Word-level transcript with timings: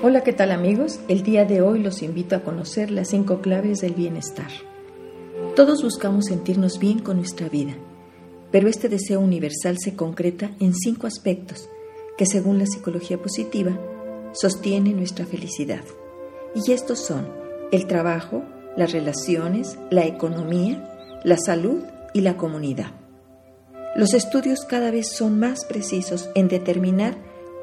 Hola, 0.00 0.22
¿qué 0.22 0.32
tal 0.32 0.52
amigos? 0.52 1.00
El 1.08 1.24
día 1.24 1.44
de 1.44 1.60
hoy 1.60 1.80
los 1.80 2.02
invito 2.02 2.36
a 2.36 2.44
conocer 2.44 2.92
las 2.92 3.08
cinco 3.08 3.40
claves 3.40 3.80
del 3.80 3.94
bienestar. 3.94 4.46
Todos 5.56 5.82
buscamos 5.82 6.26
sentirnos 6.26 6.78
bien 6.78 7.00
con 7.00 7.16
nuestra 7.16 7.48
vida, 7.48 7.74
pero 8.52 8.68
este 8.68 8.88
deseo 8.88 9.18
universal 9.18 9.76
se 9.76 9.96
concreta 9.96 10.52
en 10.60 10.72
cinco 10.72 11.08
aspectos 11.08 11.68
que 12.16 12.26
según 12.26 12.60
la 12.60 12.66
psicología 12.66 13.20
positiva 13.20 13.76
sostienen 14.34 14.98
nuestra 14.98 15.26
felicidad. 15.26 15.82
Y 16.54 16.70
estos 16.70 17.00
son 17.00 17.26
el 17.72 17.88
trabajo, 17.88 18.44
las 18.76 18.92
relaciones, 18.92 19.80
la 19.90 20.06
economía, 20.06 21.20
la 21.24 21.38
salud 21.38 21.82
y 22.14 22.20
la 22.20 22.36
comunidad. 22.36 22.92
Los 23.96 24.14
estudios 24.14 24.60
cada 24.60 24.92
vez 24.92 25.08
son 25.08 25.40
más 25.40 25.64
precisos 25.64 26.30
en 26.36 26.46
determinar 26.46 27.16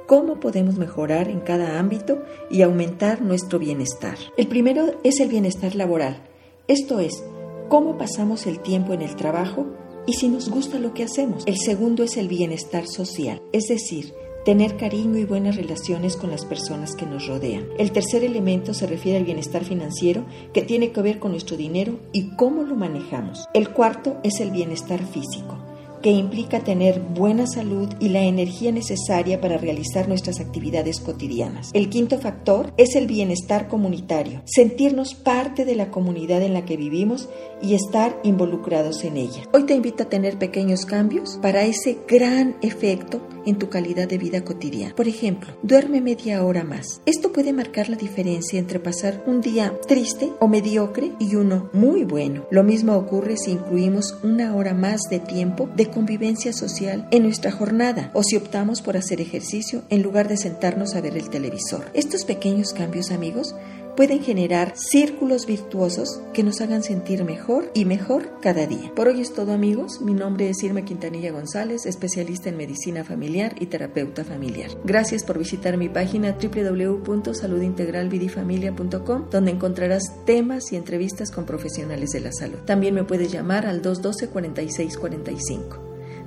cómo 0.05 0.39
podemos 0.39 0.77
mejorar 0.77 1.29
en 1.29 1.39
cada 1.39 1.79
ámbito 1.79 2.23
y 2.49 2.61
aumentar 2.61 3.21
nuestro 3.21 3.59
bienestar. 3.59 4.17
El 4.37 4.47
primero 4.47 4.99
es 5.03 5.19
el 5.19 5.29
bienestar 5.29 5.75
laboral, 5.75 6.21
esto 6.67 6.99
es, 6.99 7.23
cómo 7.69 7.97
pasamos 7.97 8.47
el 8.47 8.59
tiempo 8.59 8.93
en 8.93 9.01
el 9.01 9.15
trabajo 9.15 9.67
y 10.07 10.13
si 10.13 10.29
nos 10.29 10.49
gusta 10.49 10.79
lo 10.79 10.93
que 10.93 11.03
hacemos. 11.03 11.43
El 11.45 11.57
segundo 11.57 12.03
es 12.03 12.17
el 12.17 12.27
bienestar 12.27 12.87
social, 12.87 13.41
es 13.51 13.65
decir, 13.67 14.13
tener 14.45 14.77
cariño 14.77 15.17
y 15.17 15.25
buenas 15.25 15.55
relaciones 15.55 16.15
con 16.15 16.29
las 16.29 16.45
personas 16.45 16.95
que 16.95 17.05
nos 17.05 17.27
rodean. 17.27 17.67
El 17.79 17.91
tercer 17.91 18.23
elemento 18.23 18.73
se 18.73 18.85
refiere 18.85 19.17
al 19.17 19.25
bienestar 19.25 19.63
financiero, 19.63 20.25
que 20.53 20.61
tiene 20.61 20.91
que 20.91 21.01
ver 21.01 21.19
con 21.19 21.31
nuestro 21.31 21.57
dinero 21.57 21.99
y 22.11 22.35
cómo 22.35 22.63
lo 22.63 22.75
manejamos. 22.75 23.45
El 23.53 23.69
cuarto 23.69 24.17
es 24.23 24.39
el 24.39 24.51
bienestar 24.51 25.03
físico 25.03 25.64
que 26.05 26.11
implica 26.11 26.59
tener 26.59 26.99
buena 26.99 27.47
salud 27.47 27.89
y 27.99 28.09
la 28.09 28.21
energía 28.21 28.71
necesaria 28.71 29.41
para 29.41 29.57
realizar 29.57 30.07
nuestras 30.07 30.39
actividades 30.39 30.99
cotidianas. 30.99 31.71
El 31.73 31.89
quinto 31.89 32.19
factor 32.19 32.71
es 32.77 32.95
el 32.95 33.07
bienestar 33.07 33.67
comunitario, 33.67 34.43
sentirnos 34.45 35.15
parte 35.15 35.65
de 35.65 35.73
la 35.73 35.89
comunidad 35.89 36.43
en 36.43 36.53
la 36.53 36.63
que 36.63 36.77
vivimos 36.77 37.27
y 37.59 37.73
estar 37.73 38.19
involucrados 38.21 39.03
en 39.03 39.17
ella. 39.17 39.45
Hoy 39.51 39.63
te 39.63 39.73
invito 39.73 40.03
a 40.03 40.09
tener 40.09 40.37
pequeños 40.37 40.85
cambios 40.85 41.39
para 41.41 41.63
ese 41.63 41.97
gran 42.07 42.55
efecto 42.61 43.19
en 43.45 43.57
tu 43.57 43.69
calidad 43.69 44.07
de 44.07 44.17
vida 44.17 44.43
cotidiana. 44.43 44.95
Por 44.95 45.07
ejemplo, 45.07 45.53
duerme 45.63 46.01
media 46.01 46.43
hora 46.43 46.63
más. 46.63 47.01
Esto 47.05 47.31
puede 47.31 47.53
marcar 47.53 47.89
la 47.89 47.97
diferencia 47.97 48.59
entre 48.59 48.79
pasar 48.79 49.23
un 49.25 49.41
día 49.41 49.73
triste 49.87 50.31
o 50.39 50.47
mediocre 50.47 51.11
y 51.19 51.35
uno 51.35 51.69
muy 51.73 52.03
bueno. 52.03 52.45
Lo 52.51 52.63
mismo 52.63 52.95
ocurre 52.95 53.37
si 53.37 53.51
incluimos 53.51 54.17
una 54.23 54.55
hora 54.55 54.73
más 54.73 55.01
de 55.09 55.19
tiempo 55.19 55.69
de 55.75 55.89
convivencia 55.89 56.53
social 56.53 57.07
en 57.11 57.23
nuestra 57.23 57.51
jornada 57.51 58.11
o 58.13 58.23
si 58.23 58.35
optamos 58.35 58.81
por 58.81 58.97
hacer 58.97 59.21
ejercicio 59.21 59.83
en 59.89 60.01
lugar 60.01 60.27
de 60.27 60.37
sentarnos 60.37 60.95
a 60.95 61.01
ver 61.01 61.17
el 61.17 61.29
televisor. 61.29 61.85
Estos 61.93 62.25
pequeños 62.25 62.73
cambios, 62.73 63.11
amigos, 63.11 63.55
pueden 63.95 64.21
generar 64.21 64.73
círculos 64.75 65.45
virtuosos 65.45 66.19
que 66.33 66.43
nos 66.43 66.59
hagan 66.61 66.83
sentir 66.83 67.23
mejor 67.23 67.71
y 67.73 67.85
mejor 67.85 68.39
cada 68.41 68.67
día. 68.67 68.91
Por 68.95 69.07
hoy 69.07 69.21
es 69.21 69.33
todo 69.33 69.53
amigos, 69.53 70.01
mi 70.01 70.13
nombre 70.13 70.49
es 70.49 70.61
Irma 70.63 70.83
Quintanilla 70.83 71.31
González, 71.31 71.85
especialista 71.85 72.49
en 72.49 72.57
medicina 72.57 73.03
familiar 73.03 73.55
y 73.59 73.67
terapeuta 73.67 74.23
familiar. 74.23 74.71
Gracias 74.83 75.23
por 75.23 75.37
visitar 75.39 75.77
mi 75.77 75.89
página 75.89 76.35
www.saludintegralvidifamilia.com 76.41 79.29
donde 79.31 79.51
encontrarás 79.51 80.03
temas 80.25 80.71
y 80.71 80.75
entrevistas 80.75 81.31
con 81.31 81.45
profesionales 81.45 82.11
de 82.11 82.19
la 82.19 82.31
salud. 82.31 82.59
También 82.65 82.93
me 82.93 83.03
puedes 83.03 83.31
llamar 83.31 83.65
al 83.65 83.81
212 83.81 84.29
4645. 84.29 85.79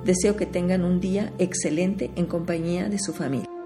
Deseo 0.04 0.36
que 0.36 0.46
tengan 0.46 0.84
un 0.84 1.00
día 1.00 1.32
excelente 1.38 2.10
en 2.16 2.26
compañía 2.26 2.88
de 2.88 2.98
su 2.98 3.12
familia. 3.12 3.57